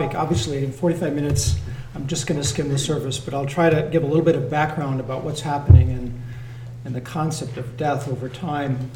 [0.00, 1.58] Obviously, in 45 minutes,
[1.96, 4.36] I'm just going to skim the surface, but I'll try to give a little bit
[4.36, 6.22] of background about what's happening and,
[6.84, 8.92] in the concept of death over time.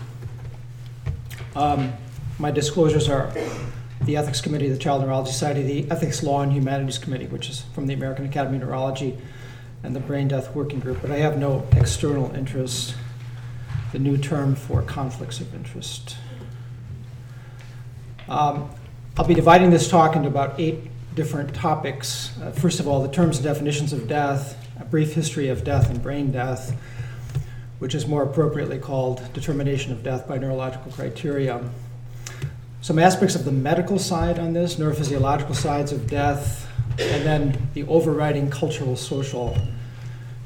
[1.56, 1.92] Um,
[2.38, 3.32] my disclosures are
[4.02, 7.50] the Ethics Committee of the Child Neurology Society, the Ethics Law and Humanities Committee, which
[7.50, 9.18] is from the American Academy of Neurology,
[9.82, 12.94] and the Brain Death Working Group, but I have no external interest,
[13.90, 16.16] the new term for conflicts of interest.
[18.28, 18.70] Um,
[19.18, 22.30] I'll be dividing this talk into about eight different topics.
[22.40, 25.90] Uh, first of all, the terms and definitions of death, a brief history of death
[25.90, 26.76] and brain death,
[27.78, 31.62] which is more appropriately called determination of death by neurological criteria.
[32.80, 37.84] Some aspects of the medical side on this, neurophysiological sides of death, and then the
[37.84, 39.56] overriding cultural, social,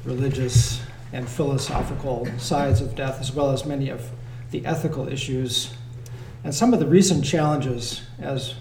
[0.05, 0.81] religious,
[1.13, 4.09] and philosophical sides of death, as well as many of
[4.51, 5.73] the ethical issues
[6.47, 8.53] and some of the recent challenges as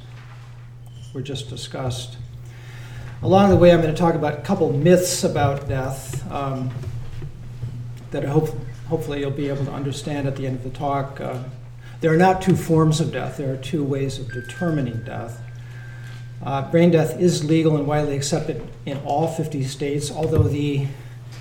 [1.17, 2.19] were just discussed.
[3.23, 6.71] Along the way, I'm going to talk about a couple myths about death um,
[8.11, 8.51] that hope,
[8.89, 11.19] hopefully you'll be able to understand at the end of the talk.
[11.19, 11.43] Uh,
[12.03, 15.41] there are not two forms of death, there are two ways of determining death.
[16.45, 20.87] Uh, brain death is legal and widely accepted in all 50 states, although the,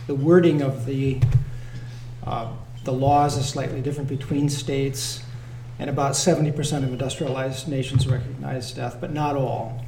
[0.07, 1.19] the wording of the,
[2.25, 2.49] uh,
[2.85, 5.21] the laws is slightly different between states
[5.79, 9.83] and about 70% of industrialized nations recognize death, but not all.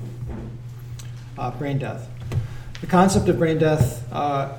[1.38, 2.10] Uh, brain death.
[2.82, 4.54] The concept of brain death uh,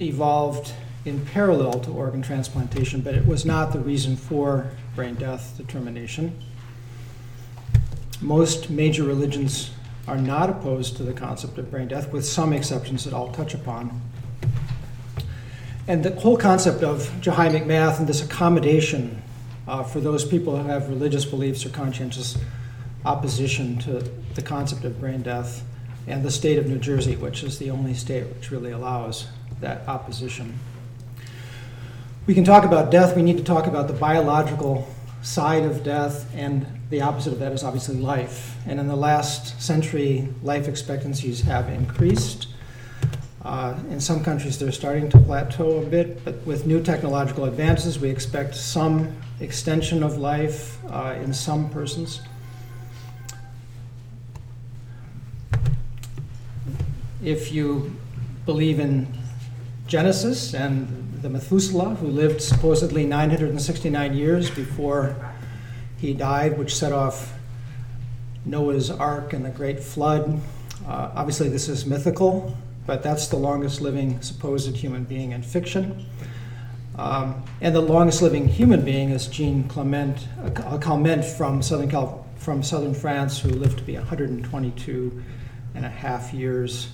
[0.00, 0.72] evolved
[1.04, 6.36] in parallel to organ transplantation, but it was not the reason for brain death determination.
[8.20, 9.70] Most major religions
[10.08, 13.54] are not opposed to the concept of brain death, with some exceptions that I'll touch
[13.54, 14.00] upon.
[15.88, 19.22] And the whole concept of Jahi McMath and this accommodation
[19.66, 22.38] uh, for those people who have religious beliefs or conscientious
[23.04, 24.00] opposition to
[24.34, 25.64] the concept of brain death,
[26.06, 29.26] and the state of New Jersey, which is the only state which really allows
[29.60, 30.58] that opposition.
[32.26, 34.88] We can talk about death, we need to talk about the biological
[35.22, 38.56] side of death, and the opposite of that is obviously life.
[38.66, 42.48] And in the last century, life expectancies have increased.
[43.46, 47.96] Uh, in some countries, they're starting to plateau a bit, but with new technological advances,
[47.96, 52.22] we expect some extension of life uh, in some persons.
[57.22, 57.94] If you
[58.46, 59.16] believe in
[59.86, 65.14] Genesis and the Methuselah, who lived supposedly 969 years before
[65.98, 67.32] he died, which set off
[68.44, 70.40] Noah's Ark and the Great Flood.
[70.84, 72.56] Uh, obviously, this is mythical,
[72.86, 76.06] but that's the longest living supposed human being in fiction.
[76.96, 82.26] Um, and the longest living human being is Jean Clement, a Calment from Southern, Cal-
[82.36, 85.22] from Southern France, who lived to be 122
[85.74, 86.88] and a half years.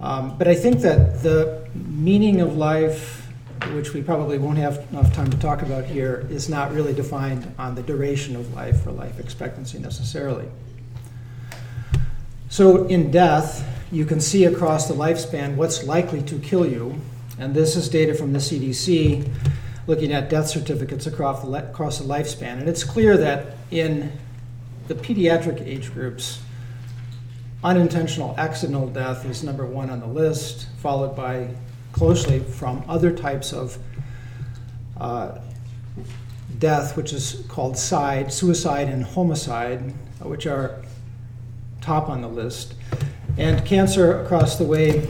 [0.00, 3.28] Um, but I think that the meaning of life,
[3.72, 7.52] which we probably won't have enough time to talk about here, is not really defined
[7.58, 10.48] on the duration of life or life expectancy necessarily.
[12.48, 17.00] So in death, you can see across the lifespan what's likely to kill you
[17.38, 19.28] and this is data from the CDC
[19.86, 22.58] looking at death certificates across the, across the lifespan.
[22.58, 24.12] And it's clear that in
[24.88, 26.40] the pediatric age groups,
[27.64, 31.48] unintentional accidental death is number one on the list, followed by
[31.92, 33.78] closely from other types of
[34.98, 35.38] uh,
[36.58, 40.82] death, which is called SIDE, suicide and homicide, which are
[41.80, 42.74] top on the list.
[43.38, 45.08] And cancer across the way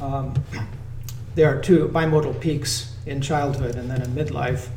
[0.00, 0.34] um,
[1.34, 4.68] there are two bimodal peaks in childhood and then in midlife,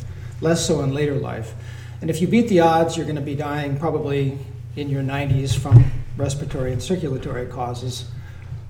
[0.41, 1.53] less so in later life.
[2.01, 4.37] And if you beat the odds, you're going to be dying probably
[4.75, 5.85] in your 90s from
[6.17, 8.09] respiratory and circulatory causes,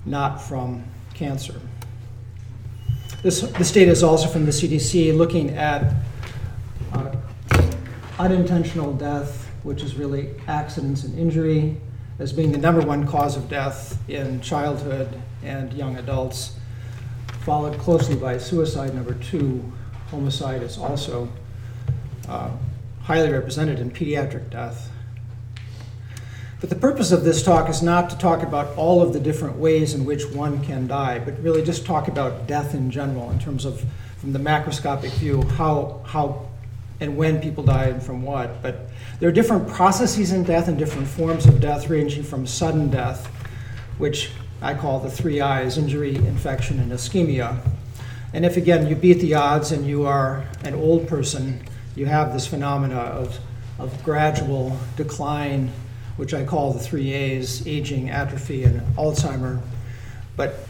[0.06, 0.84] not from
[1.14, 1.60] cancer.
[3.22, 5.94] This, this data is also from the CDC looking at
[6.92, 7.14] uh,
[8.18, 11.76] unintentional death, which is really accidents and injury,
[12.18, 16.56] as being the number one cause of death in childhood and young adults
[17.44, 19.72] followed closely by suicide number two.
[20.10, 21.28] Homicide is also
[22.28, 22.50] uh,
[23.02, 24.90] highly represented in pediatric death.
[26.60, 29.56] But the purpose of this talk is not to talk about all of the different
[29.56, 33.38] ways in which one can die, but really just talk about death in general in
[33.38, 33.84] terms of,
[34.16, 36.48] from the macroscopic view, how, how
[37.00, 38.62] and when people die and from what.
[38.62, 38.88] But
[39.20, 43.26] there are different processes in death and different forms of death, ranging from sudden death,
[43.98, 44.30] which
[44.60, 47.58] I call the three I's injury, infection, and ischemia.
[48.32, 51.60] And if again you beat the odds and you are an old person,
[51.94, 53.38] you have this phenomena of,
[53.78, 55.70] of gradual decline
[56.16, 59.60] which I call the three A's aging, atrophy, and Alzheimer.
[60.36, 60.60] But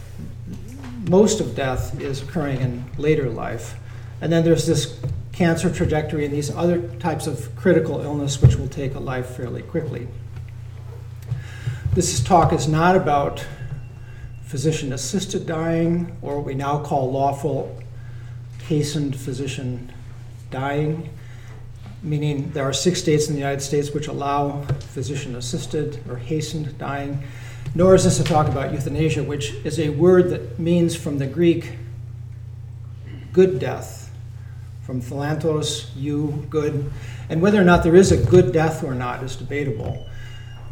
[1.09, 3.75] most of death is occurring in later life.
[4.21, 4.99] And then there's this
[5.35, 9.63] cancer trajectory and these other types of critical illness which will take a life fairly
[9.63, 10.07] quickly.
[11.93, 13.45] This talk is not about
[14.45, 17.83] physician assisted dying or what we now call lawful
[18.69, 19.93] hastened physician
[20.51, 21.11] dying,
[22.03, 26.79] meaning there are six states in the United States which allow physician assisted or hastened
[26.79, 27.23] dying.
[27.75, 31.27] Nor is this a talk about euthanasia, which is a word that means from the
[31.27, 31.73] Greek
[33.33, 34.04] good death,
[34.85, 36.91] from philanthos, you, good.
[37.29, 40.07] And whether or not there is a good death or not is debatable.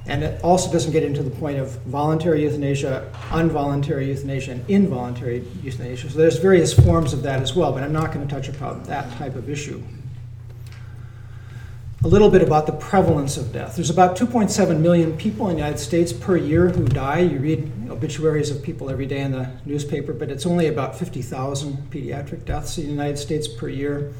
[0.06, 5.44] And it also doesn't get into the point of voluntary euthanasia, involuntary euthanasia, and involuntary
[5.62, 6.11] euthanasia.
[6.11, 8.82] So there's various forms of that as well, but I'm not going to touch upon
[8.85, 9.82] that type of issue
[12.05, 13.76] a little bit about the prevalence of death.
[13.76, 17.20] There's about 2.7 million people in the United States per year who die.
[17.20, 21.88] You read obituaries of people every day in the newspaper, but it's only about 50,000
[21.88, 24.12] pediatric deaths in the United States per year.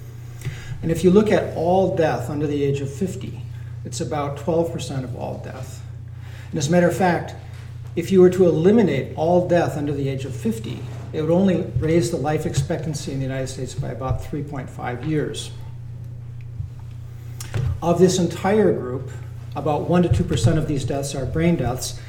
[0.83, 3.43] And if you look at all death under the age of 50,
[3.85, 5.83] it's about 12% of all death.
[6.51, 7.35] And as a matter of fact,
[7.97, 10.79] if you were to eliminate all death under the age of 50,
[11.13, 15.51] it would only raise the life expectancy in the United States by about 3.5 years.
[17.83, 19.11] Of this entire group,
[19.57, 22.01] about 1 to 2% of these deaths are brain deaths,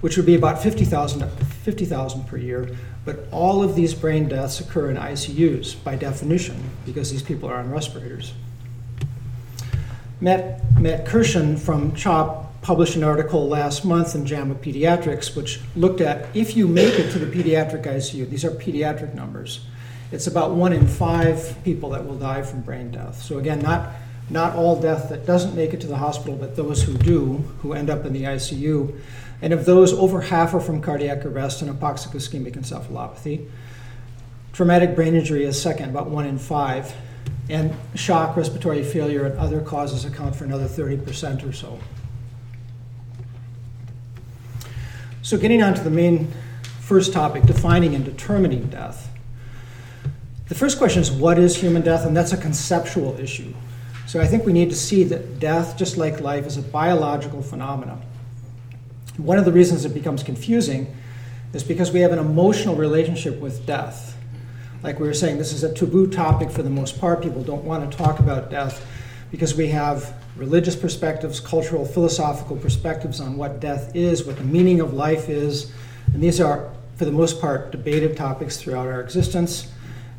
[0.00, 1.86] which would be about 50,000 50,
[2.26, 2.76] per year.
[3.04, 7.56] But all of these brain deaths occur in ICUs by definition because these people are
[7.56, 8.32] on respirators.
[10.20, 16.00] Matt, Matt Kirschen from CHOP published an article last month in JAMA Pediatrics, which looked
[16.00, 19.66] at if you make it to the pediatric ICU, these are pediatric numbers,
[20.10, 23.22] it's about one in five people that will die from brain death.
[23.22, 23.90] So, again, not
[24.28, 27.74] not all death that doesn't make it to the hospital, but those who do, who
[27.74, 28.98] end up in the ICU.
[29.42, 33.48] And of those, over half are from cardiac arrest and hypoxic ischemic encephalopathy.
[34.52, 36.94] Traumatic brain injury is second, about one in five.
[37.48, 41.78] And shock, respiratory failure, and other causes account for another 30% or so.
[45.22, 46.32] So, getting on to the main
[46.86, 49.10] first topic defining and determining death.
[50.48, 52.06] The first question is what is human death?
[52.06, 53.52] And that's a conceptual issue.
[54.06, 57.42] So I think we need to see that death, just like life, is a biological
[57.42, 58.00] phenomenon.
[59.16, 60.94] One of the reasons it becomes confusing
[61.52, 64.16] is because we have an emotional relationship with death.
[64.82, 67.22] Like we were saying, this is a taboo topic for the most part.
[67.22, 68.86] People don't want to talk about death
[69.30, 74.80] because we have religious perspectives, cultural, philosophical perspectives on what death is, what the meaning
[74.80, 75.72] of life is.
[76.12, 79.72] And these are, for the most part, debated topics throughout our existence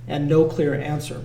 [0.07, 1.23] and no clear answer.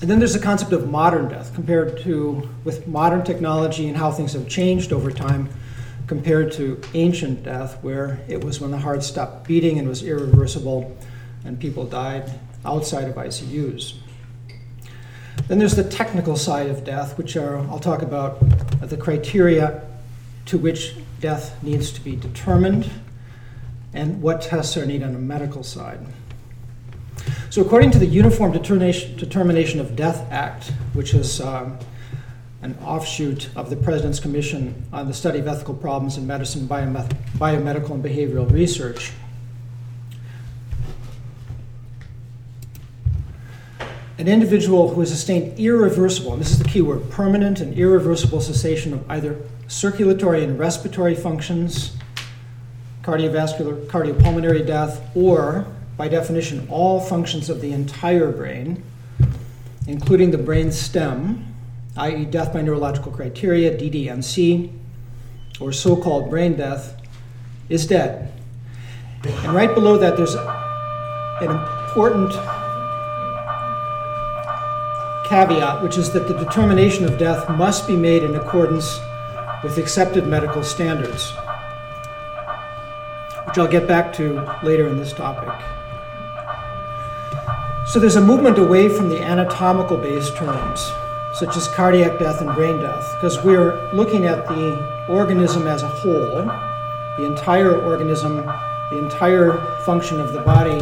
[0.00, 4.10] And then there's the concept of modern death compared to with modern technology and how
[4.10, 5.48] things have changed over time
[6.06, 10.96] compared to ancient death where it was when the heart stopped beating and was irreversible
[11.44, 13.94] and people died outside of ICUs.
[15.48, 18.38] Then there's the technical side of death, which are, I'll talk about
[18.80, 19.82] the criteria
[20.46, 22.90] to which death needs to be determined
[23.94, 26.00] and what tests are needed on the medical side.
[27.48, 31.78] So, according to the Uniform Determination, of Death Act, which is um,
[32.62, 37.14] an offshoot of the President's Commission on the Study of Ethical Problems in Medicine, Biomed-
[37.38, 39.12] Biomedical, and Behavioral Research,
[44.18, 48.40] an individual who has sustained irreversible, and this is the key word, permanent and irreversible
[48.40, 51.94] cessation of either circulatory and respiratory functions,
[53.02, 58.82] cardiovascular, cardiopulmonary death, or by definition, all functions of the entire brain,
[59.86, 61.55] including the brain stem,
[61.96, 64.70] i.e., death by neurological criteria, DDNC,
[65.60, 67.00] or so called brain death,
[67.68, 68.32] is dead.
[69.24, 72.30] And right below that, there's an important
[75.28, 79.00] caveat, which is that the determination of death must be made in accordance
[79.64, 81.32] with accepted medical standards,
[83.46, 85.52] which I'll get back to later in this topic.
[87.88, 90.90] So there's a movement away from the anatomical based terms,
[91.36, 95.88] such as cardiac death and brain death, because we're looking at the organism as a
[95.88, 96.44] whole,
[97.18, 98.36] the entire organism,
[98.90, 100.80] the entire function of the body,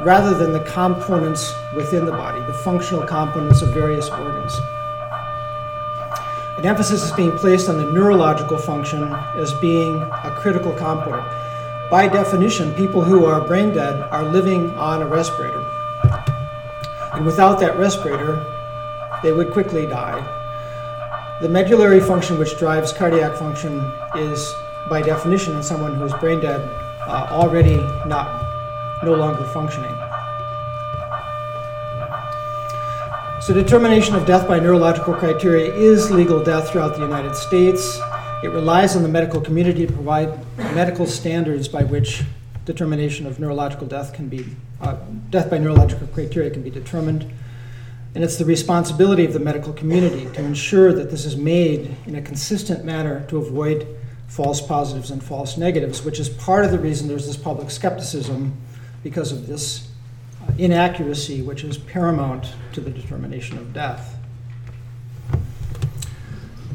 [0.00, 4.58] rather than the components within the body, the functional components of various organs.
[6.56, 9.02] An emphasis is being placed on the neurological function
[9.34, 11.26] as being a critical component.
[11.90, 15.62] By definition, people who are brain dead are living on a respirator.
[17.12, 18.46] And without that respirator,
[19.22, 20.20] they would quickly die.
[21.40, 23.78] The medullary function, which drives cardiac function,
[24.16, 24.54] is
[24.88, 26.60] by definition in someone who's brain dead
[27.06, 28.46] uh, already not
[29.02, 29.94] no longer functioning.
[33.40, 37.98] So, determination of death by neurological criteria is legal death throughout the United States.
[38.44, 40.38] It relies on the medical community to provide
[40.74, 42.22] medical standards by which
[42.66, 44.44] determination of neurological death can be,
[44.82, 44.96] uh,
[45.30, 47.32] death by neurological criteria can be determined.
[48.14, 52.16] And it's the responsibility of the medical community to ensure that this is made in
[52.16, 53.86] a consistent manner to avoid
[54.26, 58.52] false positives and false negatives, which is part of the reason there's this public skepticism
[59.02, 59.88] because of this
[60.42, 64.16] uh, inaccuracy, which is paramount to the determination of death.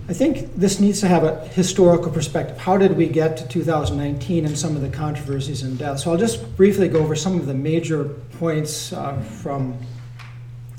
[0.08, 2.60] I think this needs to have a historical perspective.
[2.60, 6.00] How did we get to 2019 and some of the controversies in death?
[6.00, 8.06] So I'll just briefly go over some of the major
[8.38, 9.75] points uh, from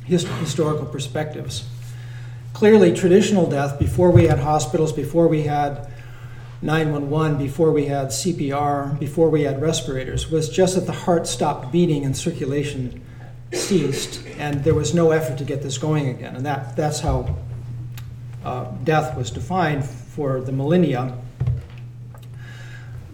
[0.06, 1.64] his- historical perspectives.
[2.52, 5.88] Clearly, traditional death, before we had hospitals, before we had
[6.62, 11.70] 911, before we had CPR, before we had respirators, was just that the heart stopped
[11.70, 13.02] beating and circulation
[13.52, 16.34] ceased, and there was no effort to get this going again.
[16.34, 17.36] And that, that's how
[18.44, 21.18] uh, death was defined for the millennia.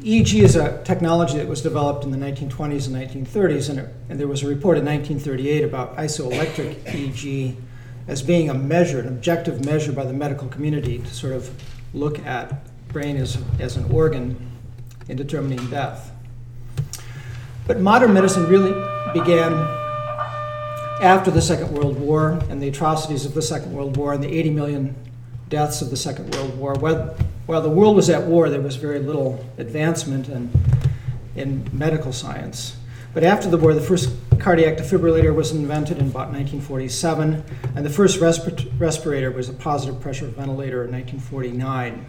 [0.02, 4.18] EEG is a technology that was developed in the 1920s and 1930s, and, it, and
[4.18, 7.54] there was a report in 1938 about isoelectric EEG
[8.08, 11.48] as being a measure, an objective measure by the medical community to sort of
[11.94, 14.50] look at brain as, as an organ
[15.08, 16.10] in determining death.
[17.68, 18.72] But modern medicine really
[19.12, 19.52] began
[21.00, 24.32] after the Second World War and the atrocities of the Second World War and the
[24.36, 24.96] 80 million
[25.48, 26.74] deaths of the Second World War.
[27.46, 30.50] While the world was at war, there was very little advancement in,
[31.34, 32.76] in medical science.
[33.14, 37.44] But after the war, the first cardiac defibrillator was invented in about 1947,
[37.76, 42.06] and the first respir- respirator was a positive pressure ventilator in 1949.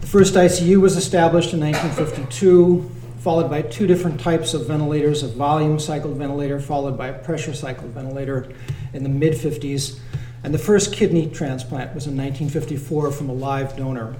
[0.00, 5.28] The first ICU was established in 1952, followed by two different types of ventilators a
[5.28, 8.50] volume cycled ventilator, followed by a pressure cycled ventilator
[8.92, 10.00] in the mid 50s.
[10.42, 14.16] And the first kidney transplant was in 1954 from a live donor.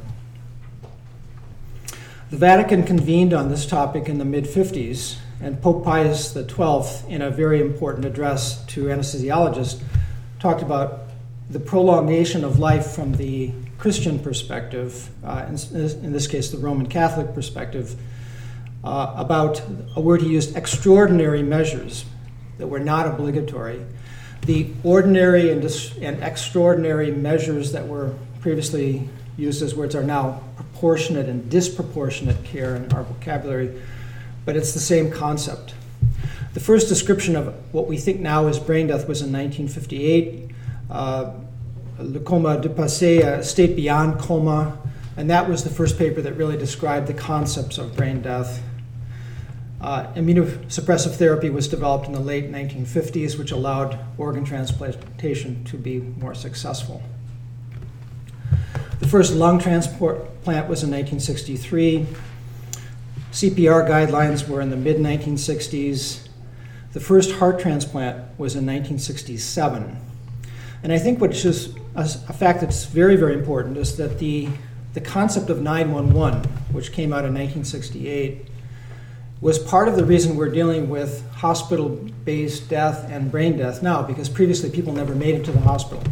[2.30, 7.22] The Vatican convened on this topic in the mid 50s, and Pope Pius XII, in
[7.22, 9.82] a very important address to anesthesiologists,
[10.38, 11.04] talked about
[11.48, 15.54] the prolongation of life from the Christian perspective, uh, in,
[16.04, 17.96] in, this case, the Roman Catholic perspective,
[18.84, 19.62] uh, about
[19.96, 22.04] a word he used extraordinary measures
[22.58, 23.84] that were not obligatory
[24.42, 30.42] the ordinary and, dis- and extraordinary measures that were previously used as words are now
[30.56, 33.80] proportionate and disproportionate care in our vocabulary,
[34.44, 35.74] but it's the same concept.
[36.54, 40.50] The first description of what we think now is brain death was in 1958.
[40.90, 41.32] Uh,
[41.98, 44.78] Le coma dépassé, a state beyond coma,
[45.18, 48.62] and that was the first paper that really described the concepts of brain death.
[49.80, 56.00] Uh, immunosuppressive therapy was developed in the late 1950s, which allowed organ transplantation to be
[56.00, 57.02] more successful.
[58.98, 62.06] The first lung transplant was in 1963.
[63.32, 66.28] CPR guidelines were in the mid 1960s.
[66.92, 69.96] The first heart transplant was in 1967.
[70.82, 74.48] And I think what is a, a fact that's very, very important is that the,
[74.92, 78.49] the concept of 911, which came out in 1968,
[79.40, 81.88] was part of the reason we're dealing with hospital
[82.24, 86.02] based death and brain death now, because previously people never made it to the hospital.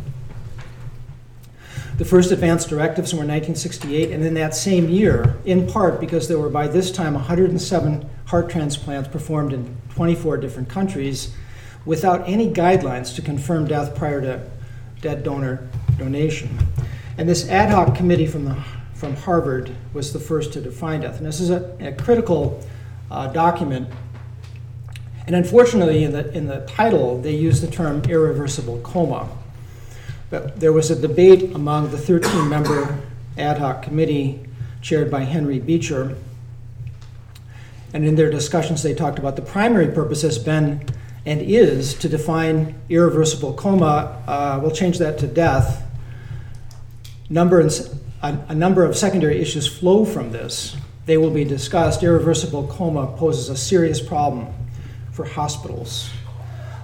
[1.99, 6.29] The first advanced directives were in 1968, and in that same year, in part because
[6.29, 11.35] there were by this time 107 heart transplants performed in 24 different countries
[11.85, 14.49] without any guidelines to confirm death prior to
[15.01, 15.69] dead donor
[15.99, 16.57] donation.
[17.19, 18.55] And this ad hoc committee from, the,
[18.95, 21.19] from Harvard was the first to define death.
[21.19, 22.65] And this is a, a critical
[23.11, 23.89] uh, document.
[25.27, 29.29] And unfortunately, in the, in the title, they use the term irreversible coma.
[30.31, 32.99] But there was a debate among the 13 member
[33.37, 34.41] ad hoc committee
[34.81, 36.17] chaired by Henry Beecher.
[37.93, 40.85] And in their discussions, they talked about the primary purpose has been
[41.25, 44.23] and is to define irreversible coma.
[44.27, 45.87] Uh, we'll change that to death.
[47.29, 47.71] Number and,
[48.23, 50.75] a, a number of secondary issues flow from this
[51.09, 54.47] they will be discussed, irreversible coma poses a serious problem
[55.11, 56.11] for hospitals.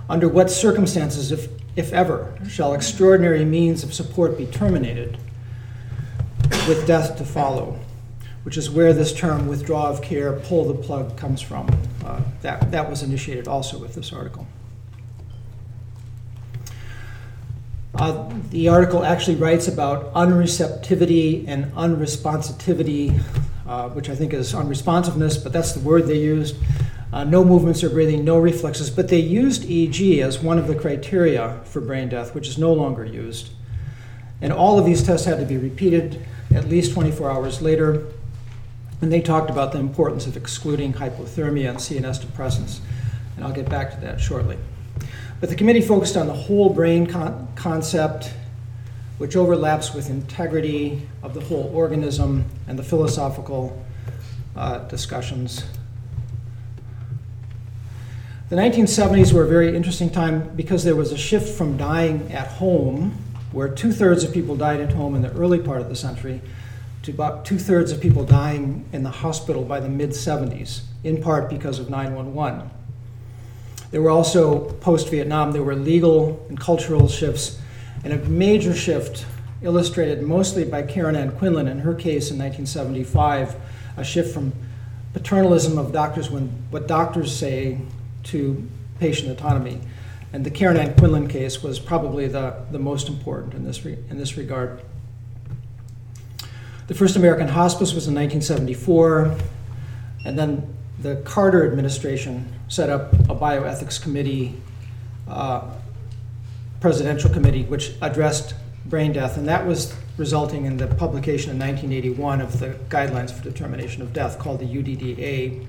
[0.08, 5.18] Under what circumstances, if, if ever, shall extraordinary means of support be terminated
[6.66, 7.78] with death to follow?
[8.44, 11.68] Which is where this term withdraw of care, pull the plug comes from.
[12.02, 14.46] Uh, that, that was initiated also with this article.
[17.94, 23.22] Uh, the article actually writes about unreceptivity and unresponsivity,
[23.66, 26.56] uh, which I think is unresponsiveness, but that's the word they used.
[27.12, 30.74] Uh, no movements or breathing, no reflexes, but they used EEG as one of the
[30.74, 33.50] criteria for brain death, which is no longer used.
[34.40, 38.06] And all of these tests had to be repeated at least 24 hours later.
[39.00, 42.80] And they talked about the importance of excluding hypothermia and CNS depressants.
[43.36, 44.58] And I'll get back to that shortly.
[45.40, 48.32] But the committee focused on the whole brain con- concept,
[49.18, 53.84] which overlaps with integrity of the whole organism and the philosophical
[54.56, 55.64] uh, discussions.
[58.50, 62.46] The 1970s were a very interesting time because there was a shift from dying at
[62.46, 63.18] home,
[63.52, 66.42] where two thirds of people died at home in the early part of the century,
[67.02, 71.22] to about two thirds of people dying in the hospital by the mid 70s, in
[71.22, 72.70] part because of 911.
[73.90, 77.60] There were also, post Vietnam, there were legal and cultural shifts,
[78.04, 79.26] and a major shift
[79.62, 83.56] illustrated mostly by Karen Ann Quinlan in her case in 1975,
[83.96, 84.52] a shift from
[85.14, 87.78] paternalism of doctors when what doctors say
[88.24, 88.68] to
[89.00, 89.80] patient autonomy.
[90.32, 93.96] And the Karen Ann Quinlan case was probably the, the most important in this, re,
[94.10, 94.82] in this regard.
[96.86, 99.36] The first American hospice was in 1974,
[100.26, 104.60] and then the Carter administration set up a bioethics committee,
[105.28, 105.70] uh,
[106.84, 108.52] presidential committee, which addressed
[108.84, 113.42] brain death, and that was resulting in the publication in 1981 of the guidelines for
[113.42, 115.66] determination of death called the UDDA.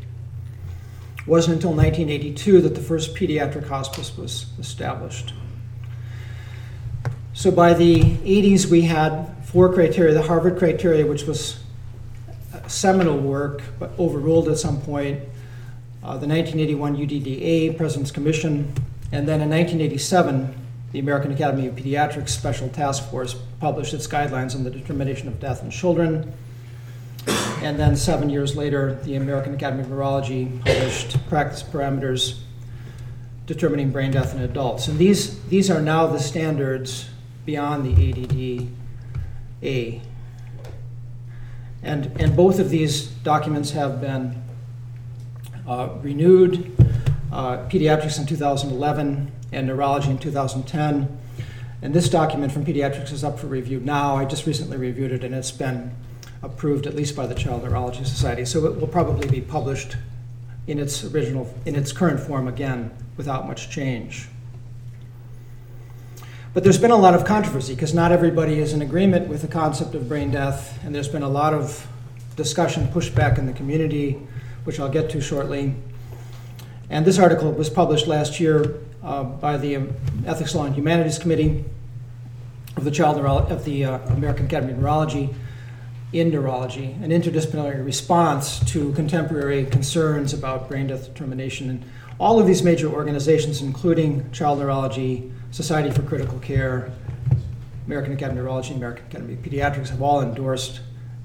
[1.18, 5.34] It wasn't until 1982 that the first pediatric hospice was established.
[7.34, 11.64] So by the 80s, we had four criteria the Harvard criteria, which was
[12.68, 15.22] seminal work, but overruled at some point.
[16.04, 18.74] Uh, the 1981 UDDA, President's Commission,
[19.14, 20.64] and then in 1987,
[20.96, 25.42] the American Academy of Pediatrics Special Task Force published its guidelines on the determination of
[25.42, 26.32] death in children.
[27.62, 32.40] And then seven years later, the American Academy of Neurology published practice parameters
[33.46, 34.88] determining brain death in adults.
[34.88, 37.10] And these, these are now the standards
[37.46, 38.70] beyond the
[39.62, 40.00] ADDA.
[41.84, 44.42] And, and both of these documents have been
[45.68, 46.74] uh, renewed
[47.34, 51.18] uh, pediatrics in 2011 and neurology in 2010.
[51.82, 54.18] And this document from pediatrics is up for review now.
[54.18, 55.96] I just recently reviewed it and it's been
[56.44, 58.46] approved at least by the Child Neurology Society.
[58.46, 59.96] So it will probably be published
[60.68, 64.28] in its original, in its current form again without much change.
[66.54, 69.48] But there's been a lot of controversy because not everybody is in agreement with the
[69.48, 71.86] concept of brain death, and there's been a lot of
[72.38, 74.20] discussion, pushback in the community,
[74.64, 75.76] which I'll get to shortly.
[76.90, 79.88] And this article was published last year uh, by the
[80.26, 81.64] Ethics, Law, and Humanities Committee
[82.76, 85.34] of the Child Neuro- of the uh, American Academy of Neurology
[86.12, 91.70] in neurology, an interdisciplinary response to contemporary concerns about brain death determination.
[91.70, 91.86] And
[92.20, 96.92] all of these major organizations, including Child Neurology, Society for Critical Care,
[97.86, 100.82] American Academy of Neurology, American Academy of Pediatrics, have all endorsed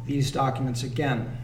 [0.07, 1.39] these documents again.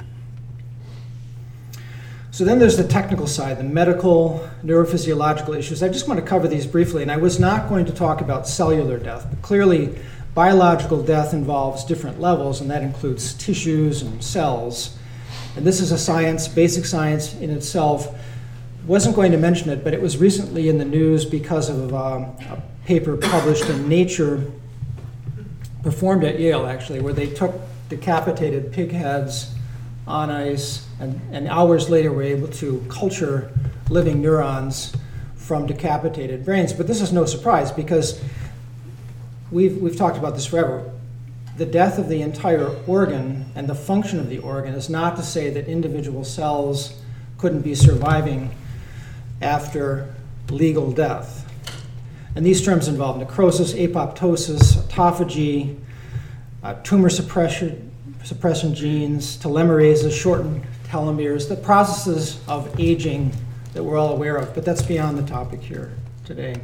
[2.37, 5.83] So then there's the technical side, the medical, neurophysiological issues.
[5.83, 8.47] I just want to cover these briefly, and I was not going to talk about
[8.47, 9.99] cellular death, but clearly
[10.35, 14.99] biological death involves different levels, and that includes tissues and cells.
[15.57, 18.15] And this is a science, basic science in itself.
[18.87, 22.25] Wasn't going to mention it, but it was recently in the news because of um,
[22.51, 24.45] a paper published in Nature,
[25.83, 27.55] performed at Yale actually, where they took
[27.89, 29.56] decapitated pig heads
[30.07, 33.51] on ice, and, and hours later were able to culture
[33.91, 34.95] living neurons
[35.35, 36.73] from decapitated brains.
[36.73, 38.21] But this is no surprise because
[39.51, 40.91] we've, we've talked about this forever.
[41.57, 45.23] The death of the entire organ and the function of the organ is not to
[45.23, 47.01] say that individual cells
[47.39, 48.55] couldn't be surviving
[49.41, 50.15] after
[50.51, 51.51] legal death.
[52.35, 55.79] And these terms involve necrosis, apoptosis, autophagy,
[56.63, 57.86] uh, tumor suppression,
[58.27, 63.33] suppression genes, telomerases, shortened telomeres, the processes of aging
[63.73, 65.93] that we're all aware of, but that's beyond the topic here
[66.25, 66.57] today.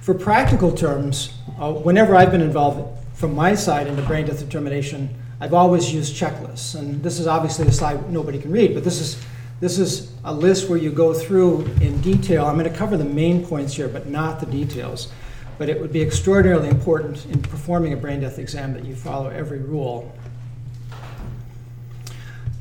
[0.00, 4.38] For practical terms, uh, whenever I've been involved from my side in the brain death
[4.38, 6.78] determination, I've always used checklists.
[6.78, 9.22] And this is obviously a slide nobody can read, but this is,
[9.60, 12.46] this is a list where you go through in detail.
[12.46, 15.12] I'm going to cover the main points here, but not the details.
[15.58, 19.30] But it would be extraordinarily important in performing a brain death exam that you follow
[19.30, 20.16] every rule.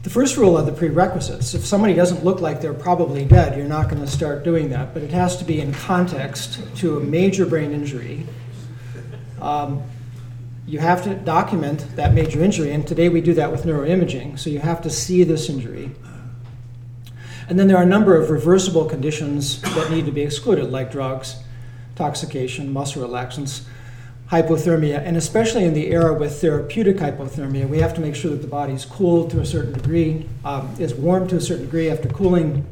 [0.03, 1.53] The first rule are the prerequisites.
[1.53, 4.93] If somebody doesn't look like they're probably dead, you're not going to start doing that.
[4.93, 8.25] But it has to be in context to a major brain injury
[9.43, 9.83] um,
[10.65, 14.49] you have to document that major injury, and today we do that with neuroimaging, so
[14.49, 15.91] you have to see this injury.
[17.49, 20.91] And then there are a number of reversible conditions that need to be excluded, like
[20.91, 21.43] drugs,
[21.93, 23.63] intoxication, muscle relaxants,
[24.29, 28.41] hypothermia, and especially in the era with therapeutic hypothermia, we have to make sure that
[28.41, 31.89] the body is cooled to a certain degree, um, is warm to a certain degree
[31.89, 32.65] after cooling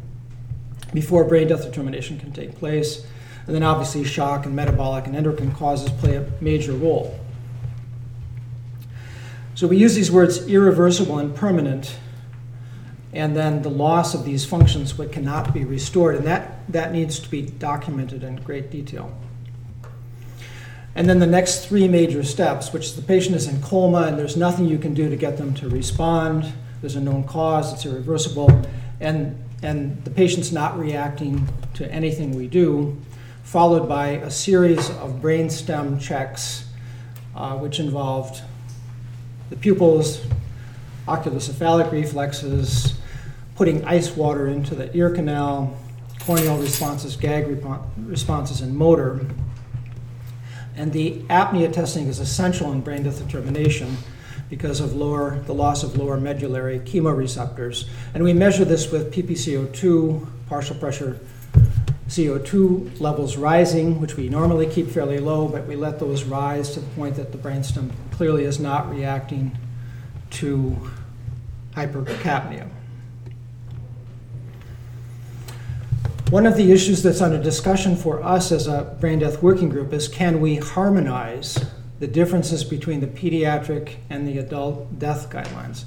[0.94, 3.06] before brain death determination can take place.
[3.46, 7.20] And then obviously shock and metabolic and endocrine causes play a major role.
[9.54, 11.96] So we use these words irreversible and permanent,
[13.14, 17.20] and then the loss of these functions what cannot be restored, and that, that needs
[17.20, 19.16] to be documented in great detail.
[20.96, 24.36] And then the next three major steps, which the patient is in coma and there's
[24.36, 26.52] nothing you can do to get them to respond.
[26.82, 28.50] There's a known cause, it's irreversible,
[29.00, 32.98] and, and the patient's not reacting to anything we do,
[33.44, 36.66] followed by a series of brainstem checks,
[37.36, 38.42] uh, which involved
[39.50, 40.22] the pupils,
[41.08, 42.96] oculocephalic reflexes,
[43.56, 45.78] putting ice water into the ear canal,
[46.26, 47.48] corneal responses, gag
[47.98, 49.26] responses, and motor.
[50.76, 53.98] And the apnea testing is essential in brain death determination
[54.50, 57.88] because of lower, the loss of lower medullary chemoreceptors.
[58.14, 61.20] And we measure this with PPCO2, partial pressure
[62.08, 66.82] CO2 levels rising, which we normally keep fairly low, but we let those rise to
[66.82, 69.58] the point that the brainstem clearly is not reacting
[70.32, 70.76] to
[71.74, 72.68] hypercapnia.
[76.32, 79.91] One of the issues that's under discussion for us as a brain death working group
[79.91, 81.62] is can we harmonize
[82.00, 85.84] the differences between the pediatric and the adult death guidelines?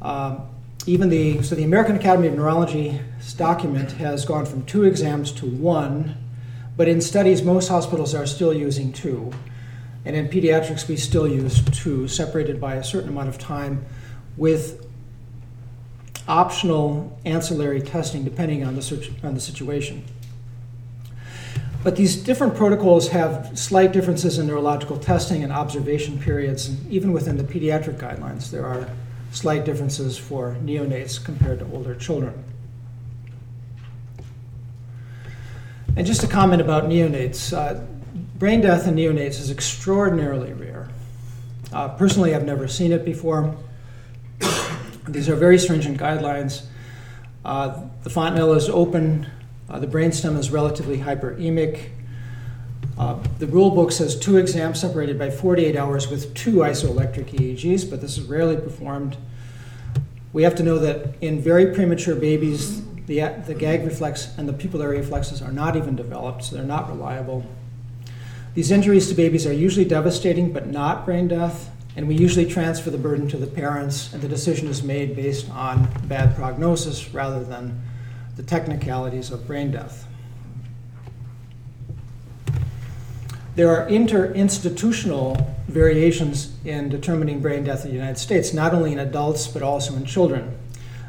[0.00, 0.48] Um,
[0.86, 5.46] even the so the American Academy of Neurology's document has gone from two exams to
[5.46, 6.16] one,
[6.78, 9.30] but in studies most hospitals are still using two,
[10.06, 13.84] and in pediatrics we still use two, separated by a certain amount of time,
[14.38, 14.89] with
[16.30, 20.04] optional ancillary testing depending on the on the situation.
[21.82, 27.12] But these different protocols have slight differences in neurological testing and observation periods, and even
[27.12, 28.88] within the pediatric guidelines, there are
[29.32, 32.44] slight differences for neonates compared to older children.
[35.96, 37.80] And just a comment about neonates uh,
[38.38, 40.88] brain death in neonates is extraordinarily rare.
[41.72, 43.56] Uh, personally, I've never seen it before.
[45.12, 46.62] These are very stringent guidelines.
[47.44, 49.26] Uh, the fontanelle is open,
[49.68, 51.90] uh, the brainstem is relatively hyperemic.
[52.98, 57.88] Uh, the rule book says two exams separated by 48 hours with two isoelectric EEGs,
[57.88, 59.16] but this is rarely performed.
[60.32, 64.52] We have to know that in very premature babies, the, the gag reflex and the
[64.52, 67.44] pupillary reflexes are not even developed, so they're not reliable.
[68.54, 72.90] These injuries to babies are usually devastating, but not brain death, and we usually transfer
[72.90, 77.42] the burden to the parents, and the decision is made based on bad prognosis rather
[77.42, 77.82] than
[78.36, 80.06] the technicalities of brain death.
[83.56, 88.98] There are interinstitutional variations in determining brain death in the United States, not only in
[88.98, 90.56] adults but also in children.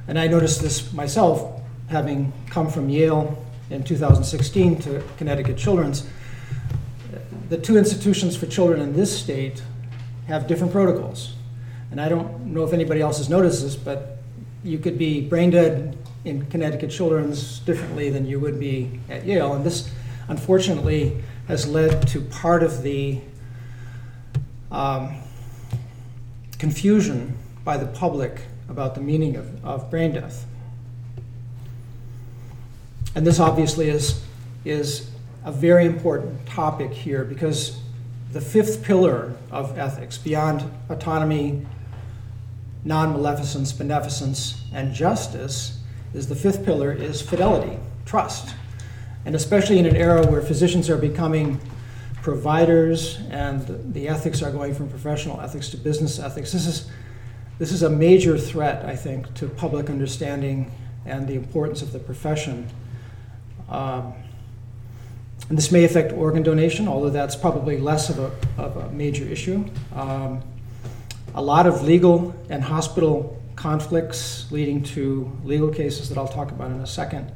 [0.08, 6.08] And I noticed this myself, having come from Yale in 2016 to Connecticut Children's.
[7.50, 9.62] The two institutions for children in this state
[10.32, 11.34] have different protocols.
[11.92, 14.18] And I don't know if anybody else has noticed this, but
[14.64, 19.54] you could be brain dead in Connecticut Children's differently than you would be at Yale.
[19.54, 19.92] And this,
[20.28, 23.20] unfortunately, has led to part of the
[24.72, 25.18] um,
[26.58, 30.46] confusion by the public about the meaning of, of brain death.
[33.16, 34.24] And this obviously is,
[34.64, 35.12] is
[35.44, 37.81] a very important topic here because
[38.32, 41.66] the fifth pillar of ethics, beyond autonomy,
[42.84, 45.80] non maleficence, beneficence, and justice,
[46.14, 48.56] is the fifth pillar is fidelity, trust.
[49.26, 51.60] And especially in an era where physicians are becoming
[52.22, 56.90] providers and the ethics are going from professional ethics to business ethics, this is,
[57.60, 60.72] this is a major threat, I think, to public understanding
[61.06, 62.70] and the importance of the profession.
[63.70, 64.14] Um,
[65.52, 69.26] and this may affect organ donation, although that's probably less of a, of a major
[69.26, 69.66] issue.
[69.94, 70.42] Um,
[71.36, 76.72] a lot of legal and hospital conflicts leading to legal cases that I'll talk about
[76.72, 77.34] in a second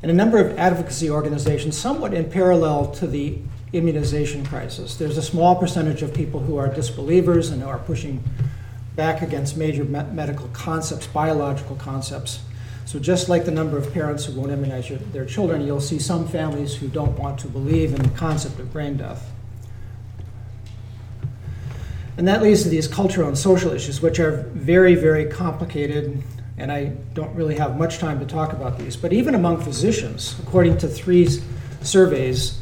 [0.00, 3.40] and a number of advocacy organizations, somewhat in parallel to the
[3.72, 4.94] immunization crisis.
[4.94, 8.22] There's a small percentage of people who are disbelievers and who are pushing
[8.94, 12.42] back against major me- medical concepts, biological concepts.
[12.86, 15.98] So, just like the number of parents who won't immunize your, their children, you'll see
[15.98, 19.30] some families who don't want to believe in the concept of brain death.
[22.16, 26.22] And that leads to these cultural and social issues, which are very, very complicated,
[26.58, 28.96] and I don't really have much time to talk about these.
[28.96, 31.28] But even among physicians, according to three
[31.82, 32.60] surveys,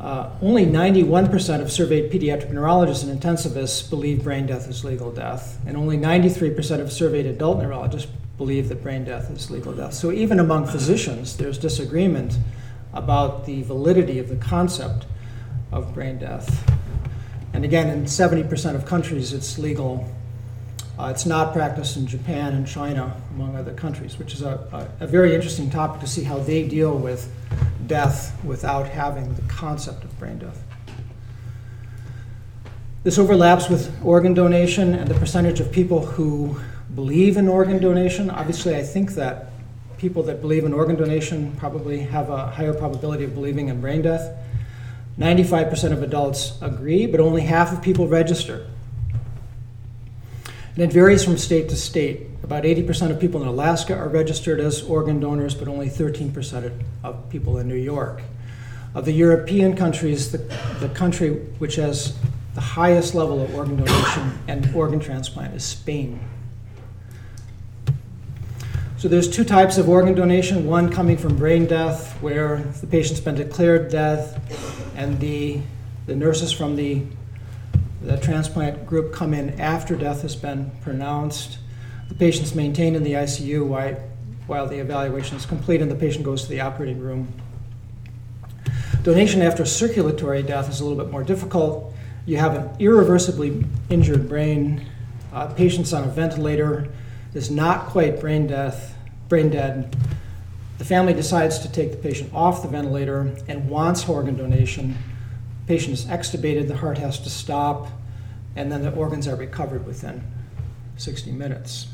[0.00, 5.58] uh, only 91% of surveyed pediatric neurologists and intensivists believe brain death is legal death,
[5.66, 9.92] and only 93% of surveyed adult neurologists believe that brain death is legal death.
[9.92, 12.38] So even among physicians, there's disagreement
[12.94, 15.04] about the validity of the concept
[15.70, 16.48] of brain death.
[17.52, 20.10] And again, in 70% of countries, it's legal.
[20.98, 25.04] Uh, it's not practiced in Japan and China, among other countries, which is a, a,
[25.04, 27.30] a very interesting topic to see how they deal with
[27.86, 30.64] death without having the concept of brain death.
[33.02, 36.58] This overlaps with organ donation and the percentage of people who
[36.94, 38.30] believe in organ donation.
[38.30, 39.50] Obviously, I think that
[39.98, 44.02] people that believe in organ donation probably have a higher probability of believing in brain
[44.02, 44.36] death.
[45.18, 48.66] 95% of adults agree, but only half of people register.
[50.74, 52.26] And it varies from state to state.
[52.42, 56.72] About 80% of people in Alaska are registered as organ donors, but only 13%
[57.04, 58.22] of people in New York.
[58.94, 60.38] Of the European countries, the,
[60.80, 62.16] the country which has
[62.54, 66.20] the highest level of organ donation and organ transplant is Spain.
[69.00, 73.18] So there's two types of organ donation, one coming from brain death, where the patient's
[73.18, 74.38] been declared dead,
[74.94, 75.62] and the,
[76.04, 77.04] the nurses from the
[78.02, 81.56] the transplant group come in after death has been pronounced.
[82.10, 83.96] The patient's maintained in the ICU while,
[84.46, 87.32] while the evaluation is complete and the patient goes to the operating room.
[89.02, 91.94] Donation after circulatory death is a little bit more difficult.
[92.26, 94.84] You have an irreversibly injured brain,
[95.32, 96.90] uh, patient's on a ventilator,
[97.34, 98.96] is not quite brain death,
[99.28, 99.96] brain dead.
[100.78, 104.96] The family decides to take the patient off the ventilator and wants organ donation
[105.70, 107.86] patient is extubated, the heart has to stop,
[108.56, 110.20] and then the organs are recovered within
[110.96, 111.86] 60 minutes.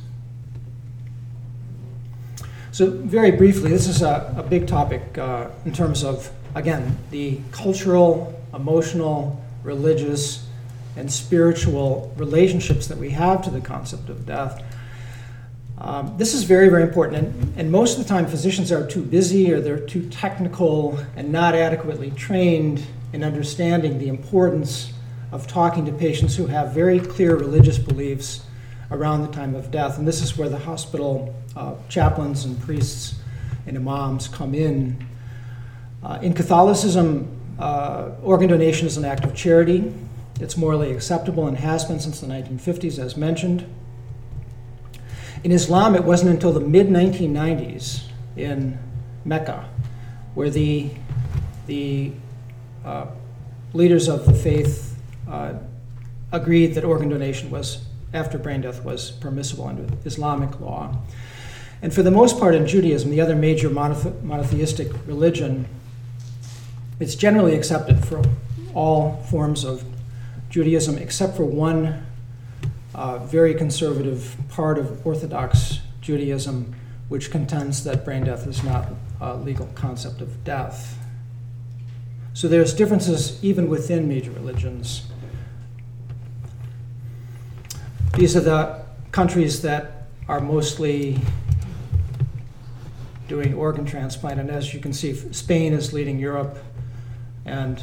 [2.72, 7.38] So, very briefly, this is a, a big topic uh, in terms of, again, the
[7.52, 10.46] cultural, emotional, religious,
[10.96, 14.64] and spiritual relationships that we have to the concept of death.
[15.78, 19.02] Um, this is very, very important, and, and most of the time, physicians are too
[19.02, 24.92] busy or they're too technical and not adequately trained in understanding the importance
[25.32, 28.46] of talking to patients who have very clear religious beliefs
[28.90, 29.98] around the time of death.
[29.98, 33.16] And this is where the hospital uh, chaplains and priests
[33.66, 35.04] and imams come in.
[36.02, 39.92] Uh, in Catholicism, uh, organ donation is an act of charity.
[40.40, 43.66] It's morally acceptable and has been since the 1950s, as mentioned.
[45.46, 48.02] In Islam, it wasn't until the mid 1990s
[48.36, 48.76] in
[49.24, 49.68] Mecca
[50.34, 50.90] where the,
[51.68, 52.10] the
[52.84, 53.06] uh,
[53.72, 54.98] leaders of the faith
[55.30, 55.54] uh,
[56.32, 60.92] agreed that organ donation was, after brain death, was permissible under Islamic law.
[61.80, 65.68] And for the most part, in Judaism, the other major monothe- monotheistic religion,
[66.98, 68.20] it's generally accepted for
[68.74, 69.84] all forms of
[70.50, 72.04] Judaism except for one
[72.96, 76.74] uh, very conservative part of Orthodox Judaism,
[77.10, 78.88] which contends that brain death is not
[79.20, 80.98] a legal concept of death.
[82.32, 85.06] So there's differences even within major religions.
[88.14, 88.82] These are the
[89.12, 91.18] countries that are mostly
[93.28, 96.56] doing organ transplant, and as you can see, Spain is leading Europe,
[97.44, 97.82] and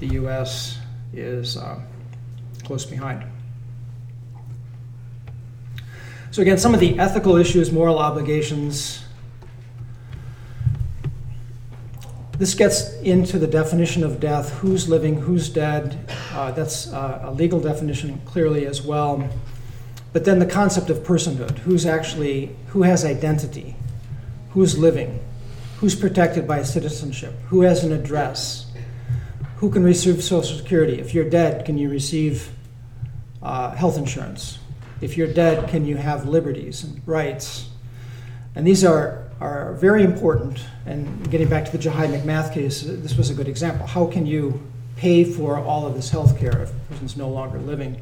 [0.00, 0.78] the US
[1.12, 1.80] is uh,
[2.64, 3.24] close behind.
[6.30, 9.04] So, again, some of the ethical issues, moral obligations,
[12.38, 15.98] This gets into the definition of death who's living, who's dead.
[16.32, 19.28] Uh, that's uh, a legal definition clearly as well.
[20.12, 23.74] But then the concept of personhood who's actually, who has identity,
[24.50, 25.18] who's living,
[25.78, 28.66] who's protected by citizenship, who has an address,
[29.56, 31.00] who can receive Social Security.
[31.00, 32.52] If you're dead, can you receive
[33.42, 34.60] uh, health insurance?
[35.00, 37.68] If you're dead, can you have liberties and rights?
[38.54, 40.60] And these are are very important.
[40.86, 43.86] And getting back to the Jahi McMath case, this was a good example.
[43.86, 47.58] How can you pay for all of this health care if a person's no longer
[47.58, 48.00] living?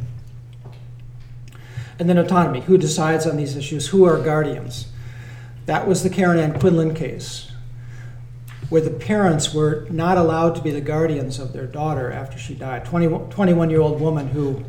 [1.98, 2.61] And then autonomy.
[2.62, 3.88] Who decides on these issues?
[3.88, 4.88] Who are guardians?
[5.66, 7.50] That was the Karen Ann Quinlan case,
[8.68, 12.54] where the parents were not allowed to be the guardians of their daughter after she
[12.54, 12.85] died.
[12.85, 14.64] 21 year old woman who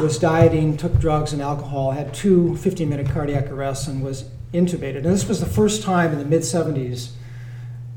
[0.00, 4.98] was dieting, took drugs and alcohol, had two 15 minute cardiac arrests, and was intubated.
[4.98, 7.10] And this was the first time in the mid 70s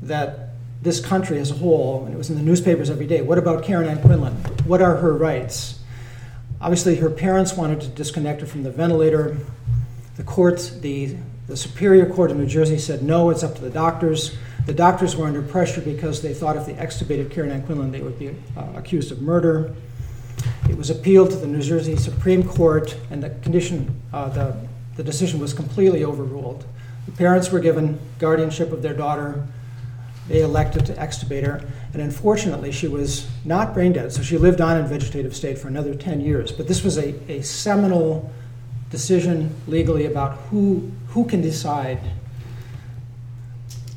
[0.02, 0.50] that
[0.82, 3.64] this country as a whole, and it was in the newspapers every day, what about
[3.64, 4.34] Karen Ann Quinlan?
[4.64, 5.80] What are her rights?
[6.64, 9.36] obviously, her parents wanted to disconnect her from the ventilator.
[10.16, 11.14] The court, the,
[11.46, 14.36] the Superior Court of New Jersey said no, it's up to the doctors.
[14.64, 18.00] The doctors were under pressure because they thought if they extubated Karen Ann Quinlan, they
[18.00, 19.74] would be uh, accused of murder.
[20.68, 24.56] It was appealed to the New Jersey Supreme Court, and the condition, uh, the,
[24.96, 26.64] the decision was completely overruled.
[27.06, 29.46] The parents were given guardianship of their daughter.
[30.26, 31.60] They elected to extubate her,
[31.92, 35.68] and unfortunately, she was not brain dead, so she lived on in vegetative state for
[35.68, 36.50] another 10 years.
[36.50, 38.32] But this was a, a seminal
[38.90, 41.98] decision legally about who, who can decide.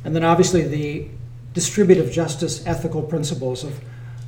[0.04, 1.08] And then obviously the
[1.54, 3.80] distributive justice ethical principles of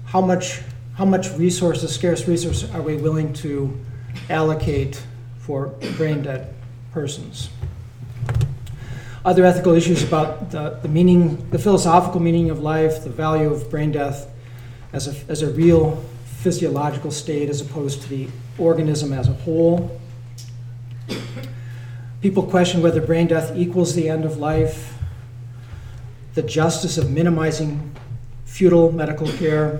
[0.05, 0.61] how much,
[0.99, 3.73] how much resources, scarce resources, are we willing to
[4.29, 5.01] allocate
[5.37, 6.53] for brain dead
[6.91, 7.49] persons.
[9.23, 13.71] Other ethical issues about the, the meaning, the philosophical meaning of life, the value of
[13.71, 14.29] brain death
[14.91, 19.97] as a, as a real physiological state as opposed to the organism as a whole.
[22.21, 24.95] People question whether brain death equals the end of life,
[26.33, 27.95] the justice of minimizing
[28.43, 29.79] futile medical care,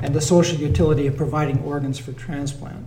[0.00, 2.84] and the social utility of providing organs for transplant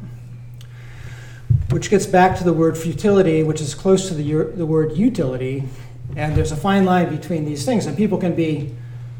[1.70, 5.67] which gets back to the word futility, which is close to the, the word utility.
[6.15, 7.86] And there's a fine line between these things.
[7.86, 8.74] And people can be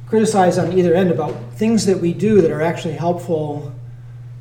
[0.08, 3.73] criticized on either end about things that we do that are actually helpful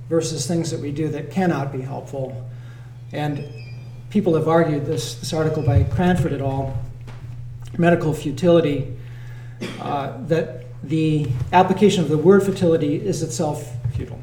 [0.08, 2.48] versus things that we do that cannot be helpful.
[3.12, 3.44] And
[4.10, 6.78] people have argued this, this article by Cranford et al.,
[7.76, 8.96] Medical Futility,
[9.80, 14.20] uh, that the application of the word fertility is itself futile.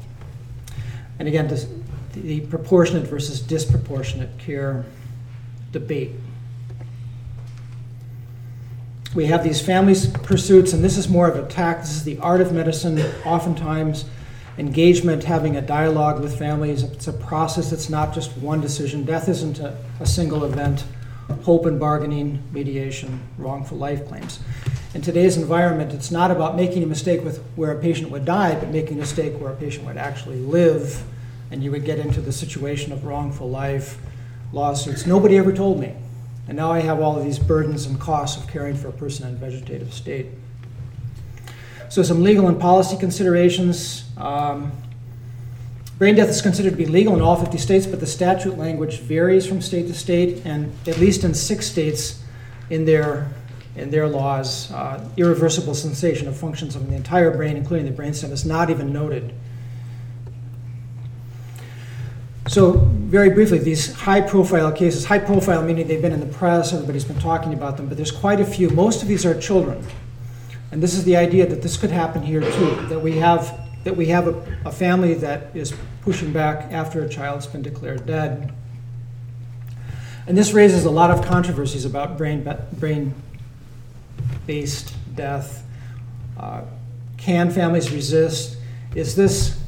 [1.18, 1.66] And again, to,
[2.12, 4.84] the proportionate versus disproportionate care
[5.72, 6.12] debate.
[9.14, 11.82] We have these family pursuits, and this is more of a tact.
[11.82, 14.06] This is the art of medicine, oftentimes
[14.58, 16.82] engagement, having a dialogue with families.
[16.82, 19.04] It's a process, it's not just one decision.
[19.04, 20.84] Death isn't a, a single event.
[21.42, 24.40] Hope and bargaining, mediation, wrongful life claims.
[24.94, 28.54] In today's environment, it's not about making a mistake with where a patient would die,
[28.54, 31.02] but making a mistake where a patient would actually live
[31.50, 33.98] and you would get into the situation of wrongful life
[34.52, 35.04] lawsuits.
[35.04, 35.96] Nobody ever told me.
[36.46, 39.26] And now I have all of these burdens and costs of caring for a person
[39.26, 40.26] in a vegetative state.
[41.88, 44.04] So, some legal and policy considerations.
[44.16, 44.70] Um,
[45.98, 49.00] brain death is considered to be legal in all 50 states, but the statute language
[49.00, 52.22] varies from state to state, and at least in six states,
[52.70, 53.28] in their
[53.76, 58.30] in their laws, uh, irreversible cessation of functions of the entire brain, including the brainstem,
[58.30, 59.34] is not even noted
[62.46, 66.74] so, very briefly, these high profile cases, high profile meaning they've been in the press,
[66.74, 68.68] everybody's been talking about them, but there's quite a few.
[68.70, 69.84] Most of these are children.
[70.70, 73.96] And this is the idea that this could happen here too, that we have, that
[73.96, 78.52] we have a, a family that is pushing back after a child's been declared dead.
[80.26, 83.14] And this raises a lot of controversies about brain, brain
[84.46, 85.64] based death.
[86.38, 86.62] Uh,
[87.16, 88.56] can families resist?
[88.94, 89.60] Is this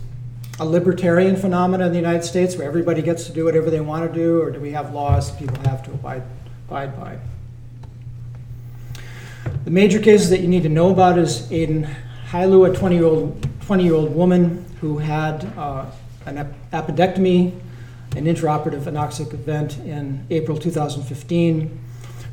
[0.59, 4.11] a libertarian phenomenon in the United States where everybody gets to do whatever they want
[4.11, 6.23] to do, or do we have laws people have to abide,
[6.67, 7.19] abide by?
[9.65, 11.89] The major cases that you need to know about is Aden
[12.31, 15.87] Hailu, a 20 year old 20 year old woman who had uh,
[16.25, 17.53] an appendectomy,
[18.15, 21.86] an intraoperative anoxic event in April 2015.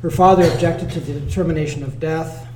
[0.04, 2.46] Her father objected to the determination of death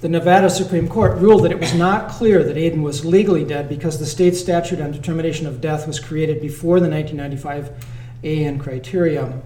[0.00, 3.68] the Nevada Supreme Court ruled that it was not clear that Aden was legally dead
[3.68, 7.84] because the state statute on determination of death was created before the 1995
[8.22, 9.40] AAN criteria.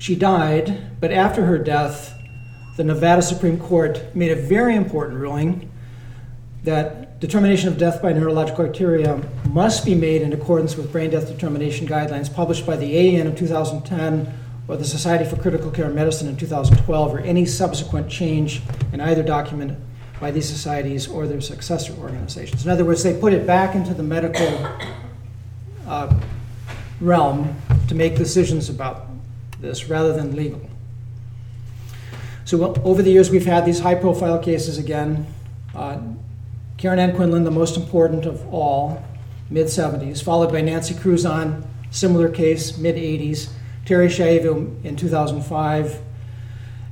[0.00, 2.18] She died, but after her death,
[2.76, 5.70] the Nevada Supreme Court made a very important ruling
[6.64, 11.26] that determination of death by neurological criteria must be made in accordance with brain death
[11.26, 14.30] determination guidelines published by the AAN in 2010
[14.68, 18.60] or the Society for Critical Care Medicine in 2012, or any subsequent change
[18.92, 19.78] in either document
[20.20, 22.66] by these societies or their successor organizations.
[22.66, 24.46] In other words, they put it back into the medical
[25.86, 26.14] uh,
[27.00, 27.56] realm
[27.88, 29.06] to make decisions about
[29.60, 30.60] this rather than legal.
[32.44, 35.26] So, well, over the years, we've had these high profile cases again.
[35.74, 36.00] Uh,
[36.76, 39.04] Karen Ann Quinlan, the most important of all,
[39.50, 43.50] mid 70s, followed by Nancy Cruzan, similar case, mid 80s.
[43.84, 46.00] Terri Schiavo in 2005.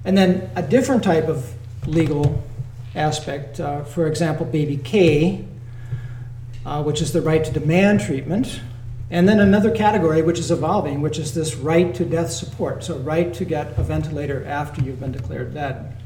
[0.04, 1.54] And then a different type of
[1.86, 2.42] legal
[2.94, 5.44] aspect, uh, for example, baby K,
[6.66, 8.60] uh, which is the right to demand treatment.
[9.10, 12.82] And then another category which is evolving, which is this right to death support.
[12.82, 16.01] So, right to get a ventilator after you've been declared dead.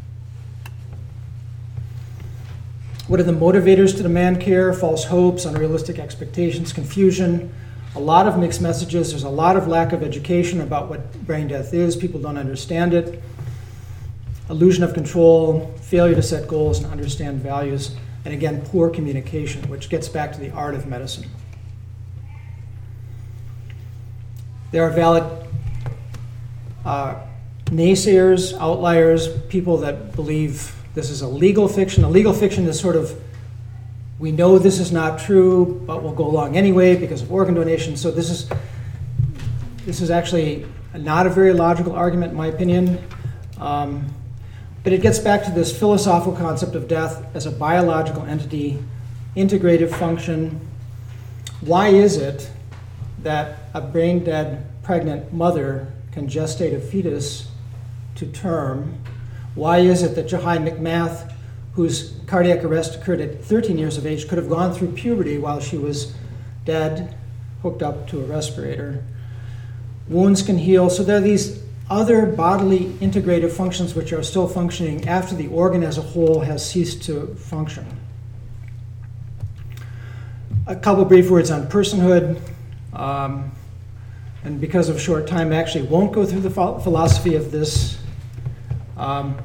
[3.08, 4.72] What are the motivators to demand care?
[4.72, 7.54] False hopes, unrealistic expectations, confusion,
[7.94, 9.10] a lot of mixed messages.
[9.10, 11.94] There's a lot of lack of education about what brain death is.
[11.94, 13.22] People don't understand it.
[14.50, 17.94] Illusion of control, failure to set goals and understand values,
[18.24, 21.30] and again, poor communication, which gets back to the art of medicine.
[24.72, 25.48] There are valid
[26.84, 27.20] uh,
[27.66, 32.04] naysayers, outliers, people that believe this is a legal fiction.
[32.04, 33.20] A legal fiction is sort of,
[34.18, 37.98] we know this is not true, but we'll go along anyway because of organ donation.
[37.98, 38.48] So this is,
[39.84, 42.98] this is actually not a very logical argument, in my opinion.
[43.58, 44.06] Um,
[44.84, 48.82] but it gets back to this philosophical concept of death as a biological entity,
[49.36, 50.66] integrative function.
[51.60, 52.50] Why is it
[53.22, 57.48] that a brain dead pregnant mother can gestate a fetus
[58.14, 58.98] to term?
[59.56, 61.32] Why is it that Jahi McMath,
[61.72, 65.60] whose cardiac arrest occurred at 13 years of age, could have gone through puberty while
[65.60, 66.14] she was
[66.64, 67.16] dead,
[67.62, 69.02] hooked up to a respirator?
[70.08, 70.90] Wounds can heal.
[70.90, 75.82] So there are these other bodily integrative functions which are still functioning after the organ
[75.82, 77.86] as a whole has ceased to function.
[80.66, 82.40] A couple brief words on personhood.
[82.92, 83.52] Um,
[84.44, 87.98] and because of short time, I actually won't go through the philosophy of this.
[88.96, 89.36] Um,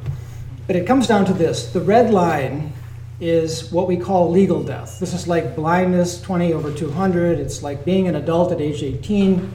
[0.68, 2.74] but it comes down to this the red line
[3.20, 4.99] is what we call legal death.
[4.99, 9.54] This is like blindness 20 over 200, it's like being an adult at age 18.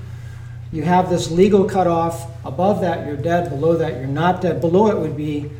[0.72, 2.28] You have this legal cutoff.
[2.44, 3.50] Above that, you're dead.
[3.50, 4.60] Below that, you're not dead.
[4.60, 5.50] Below it would be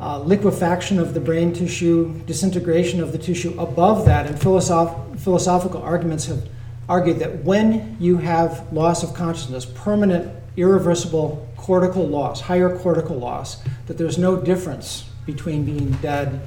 [0.00, 3.58] uh, liquefaction of the brain tissue, disintegration of the tissue.
[3.58, 6.48] Above that, and philosoph- philosophical arguments have
[6.88, 13.62] argued that when you have loss of consciousness, permanent, irreversible cortical loss, higher cortical loss,
[13.88, 16.40] that there's no difference between being dead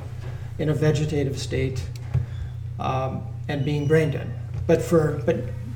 [0.58, 1.84] in a vegetative state
[2.80, 4.34] um, and being brain dead.
[4.66, 5.36] But for, but,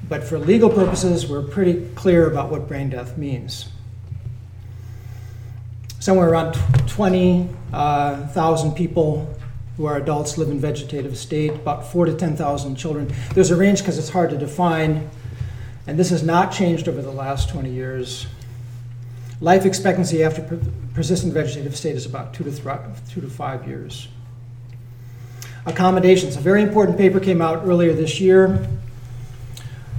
[0.10, 3.70] but for legal purposes, we're pretty clear about what brain death means.
[6.00, 6.56] Somewhere around
[6.88, 9.32] 20,000 uh, people
[9.78, 13.14] who are adults live in vegetative state, about four to 10,000 children.
[13.36, 15.08] There's a range because it's hard to define,
[15.86, 18.26] and this has not changed over the last 20 years.
[19.41, 20.59] Life expectancy after per-
[20.93, 22.51] persistent vegetative state is about two to,
[23.09, 24.07] two to five years.
[25.65, 26.38] Accommodations.
[26.38, 28.67] A very important paper came out earlier this year.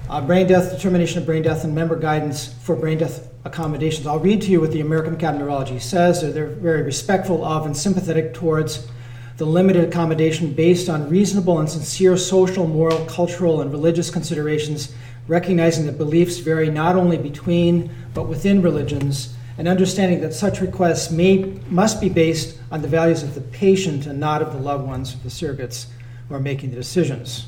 [0.08, 4.06] Uh, brain death, determination of brain death, and member guidance for brain death accommodations.
[4.06, 6.22] I'll read to you what the American Academy of Neurology says.
[6.22, 8.88] They're very respectful of and sympathetic towards
[9.36, 14.94] the limited accommodation based on reasonable and sincere social, moral, cultural, and religious considerations,
[15.28, 21.10] recognizing that beliefs vary not only between but within religions, and understanding that such requests
[21.10, 24.86] may, must be based on the values of the patient and not of the loved
[24.86, 25.86] ones of the surrogates
[26.28, 27.46] who are making the decisions.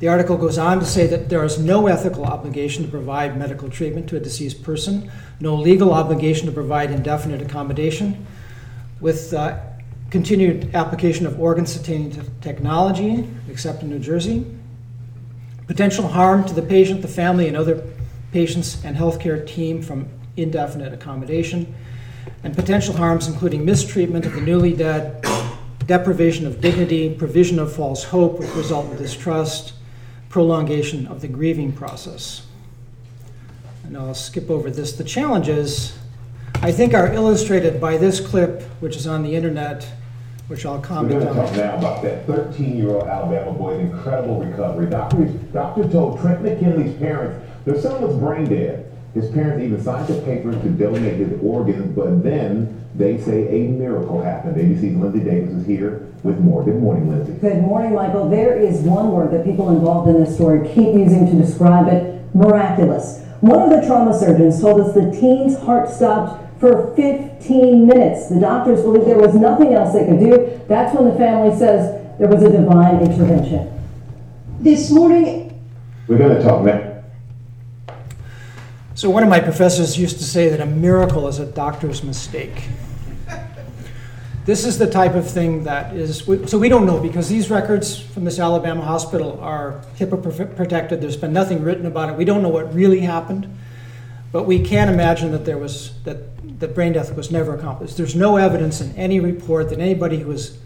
[0.00, 3.70] The article goes on to say that there is no ethical obligation to provide medical
[3.70, 5.10] treatment to a deceased person,
[5.40, 8.26] no legal obligation to provide indefinite accommodation,
[9.00, 9.58] with uh,
[10.10, 14.46] continued application of organ sustaining technology, except in New Jersey,
[15.66, 17.82] potential harm to the patient, the family, and other
[18.32, 21.74] patients and healthcare team from indefinite accommodation,
[22.42, 25.24] and potential harms including mistreatment of the newly dead,
[25.86, 29.74] deprivation of dignity, provision of false hope with resultant distrust,
[30.28, 32.46] prolongation of the grieving process.
[33.84, 34.94] And I'll skip over this.
[34.94, 35.96] The challenges,
[36.54, 39.86] I think, are illustrated by this clip, which is on the internet
[40.48, 44.86] which I'll comment We're going to talk now about that 13-year-old Alabama boy's incredible recovery.
[44.90, 48.90] Doctor, doctor told Trent McKinley's parents their son was brain dead.
[49.14, 53.68] His parents even signed the papers to donate his organs, but then they say a
[53.68, 54.56] miracle happened.
[54.56, 56.64] ABC's Lindsey Davis is here with more.
[56.64, 57.32] Good morning, Lindsey.
[57.34, 58.28] Good morning, Michael.
[58.28, 62.22] There is one word that people involved in this story keep using to describe it
[62.34, 63.22] miraculous.
[63.40, 68.28] One of the trauma surgeons told us the teen's heart stopped for 15 minutes.
[68.28, 70.60] The doctors believe there was nothing else they could do.
[70.68, 73.70] That's when the family says there was a divine intervention.
[74.60, 75.60] This morning,
[76.06, 77.02] we're going to talk now.
[78.94, 82.68] So, one of my professors used to say that a miracle is a doctor's mistake.
[84.44, 86.18] This is the type of thing that is,
[86.50, 91.00] so we don't know because these records from this Alabama hospital are HIPAA protected.
[91.00, 92.16] There's been nothing written about it.
[92.16, 93.48] We don't know what really happened,
[94.32, 96.18] but we can imagine that there was, that
[96.64, 97.98] that brain death was never accomplished.
[97.98, 100.56] There's no evidence in any report that anybody who was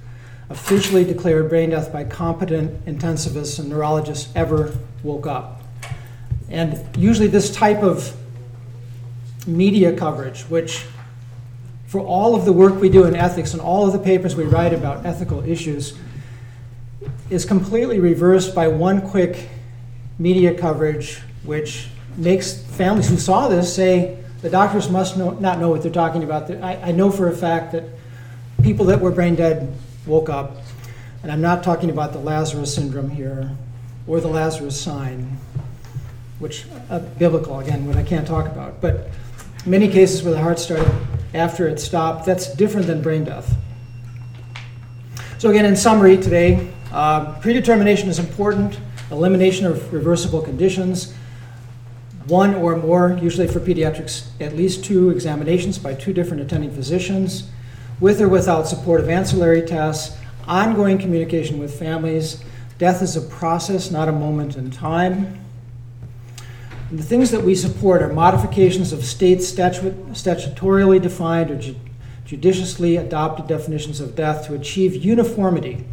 [0.48, 4.72] officially declared brain death by competent intensivists and neurologists ever
[5.02, 5.60] woke up.
[6.50, 8.14] And usually, this type of
[9.44, 10.84] media coverage, which
[11.88, 14.44] for all of the work we do in ethics and all of the papers we
[14.44, 15.98] write about ethical issues
[17.28, 19.48] is completely reversed by one quick
[20.16, 25.68] media coverage, which makes families who saw this say the doctors must know, not know
[25.68, 26.50] what they're talking about.
[26.50, 27.84] I, I know for a fact that
[28.62, 29.72] people that were brain dead
[30.06, 30.56] woke up,
[31.22, 33.50] and I'm not talking about the Lazarus syndrome here
[34.06, 35.38] or the Lazarus sign,
[36.38, 38.80] which uh, biblical again, what I can't talk about.
[38.80, 39.08] But
[39.66, 40.90] many cases where the heart started
[41.34, 43.54] after it stopped, that's different than brain death.
[45.38, 48.78] So again, in summary today, uh, predetermination is important,
[49.10, 51.14] elimination of reversible conditions,
[52.28, 57.48] one or more, usually for pediatrics, at least two examinations by two different attending physicians,
[58.00, 60.16] with or without support of ancillary tests,
[60.46, 62.42] ongoing communication with families.
[62.78, 65.40] Death is a process, not a moment in time.
[66.90, 71.76] And the things that we support are modifications of state statu- statutorily defined or ju-
[72.24, 75.84] judiciously adopted definitions of death to achieve uniformity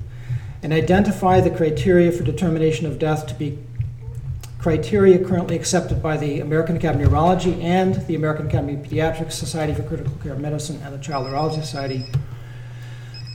[0.62, 3.58] and identify the criteria for determination of death to be
[4.66, 9.34] criteria currently accepted by the American Academy of Neurology and the American Academy of Pediatrics,
[9.34, 12.04] Society for Critical Care Medicine, and the Child Neurology Society.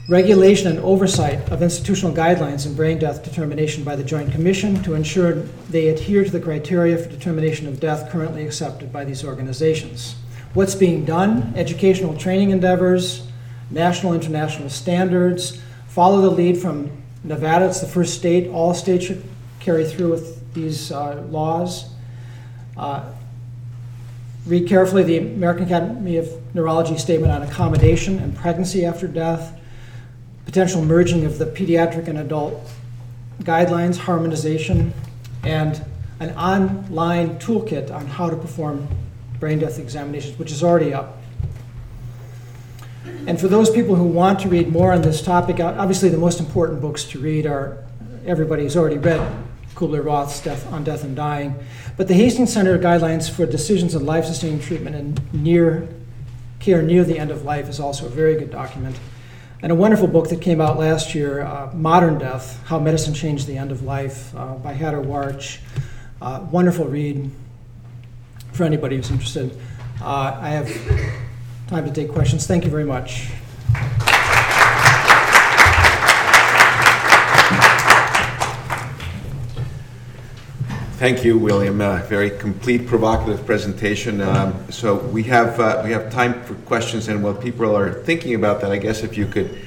[0.09, 4.93] Regulation and oversight of institutional guidelines in brain death determination by the Joint Commission to
[4.93, 5.35] ensure
[5.69, 10.15] they adhere to the criteria for determination of death currently accepted by these organizations.
[10.53, 11.53] What's being done?
[11.55, 13.25] Educational training endeavors,
[13.69, 16.91] national international standards, follow the lead from
[17.23, 17.67] Nevada.
[17.67, 18.49] It's the first state.
[18.49, 19.23] All states should
[19.61, 21.89] carry through with these uh, laws.
[22.77, 23.03] Uh,
[24.45, 29.59] read carefully the American Academy of Neurology statement on accommodation and pregnancy after death,
[30.45, 32.69] potential merging of the pediatric and adult
[33.41, 34.93] guidelines, harmonization,
[35.43, 35.83] and
[36.19, 38.87] an online toolkit on how to perform
[39.39, 41.17] brain death examinations, which is already up.
[43.25, 46.39] And for those people who want to read more on this topic, obviously the most
[46.39, 47.83] important books to read are
[48.25, 49.19] everybody who's already read
[49.81, 51.55] Kubler Ross's Death on Death and Dying.
[51.97, 55.89] But the Hastings Center Guidelines for Decisions in Life Sustaining Treatment and Near
[56.59, 58.95] Care Near the End of Life is also a very good document.
[59.63, 63.47] And a wonderful book that came out last year, uh, Modern Death How Medicine Changed
[63.47, 65.59] the End of Life, uh, by Haider Warraich.
[66.21, 67.31] Uh, wonderful read
[68.51, 69.57] for anybody who's interested.
[69.99, 70.69] Uh, I have
[71.67, 72.45] time to take questions.
[72.45, 73.31] Thank you very much.
[81.01, 81.81] Thank you, William.
[81.81, 84.21] Uh, very complete, provocative presentation.
[84.21, 88.35] Um, so we have uh, we have time for questions, and while people are thinking
[88.35, 89.57] about that, I guess if you could